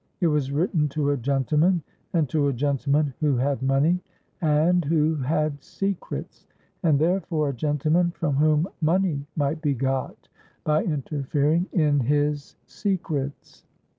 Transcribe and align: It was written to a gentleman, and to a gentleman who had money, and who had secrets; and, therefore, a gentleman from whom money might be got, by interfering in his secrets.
It 0.19 0.25
was 0.25 0.51
written 0.51 0.89
to 0.97 1.11
a 1.11 1.17
gentleman, 1.17 1.83
and 2.11 2.27
to 2.29 2.47
a 2.47 2.53
gentleman 2.53 3.13
who 3.19 3.35
had 3.37 3.61
money, 3.61 4.01
and 4.41 4.83
who 4.83 5.17
had 5.17 5.61
secrets; 5.63 6.47
and, 6.81 6.97
therefore, 6.97 7.49
a 7.49 7.53
gentleman 7.53 8.09
from 8.09 8.37
whom 8.37 8.67
money 8.81 9.27
might 9.35 9.61
be 9.61 9.75
got, 9.75 10.27
by 10.63 10.83
interfering 10.83 11.67
in 11.71 11.99
his 11.99 12.55
secrets. 12.65 13.63